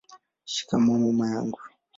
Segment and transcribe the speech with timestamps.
[0.51, 1.59] shikamoo mama wangu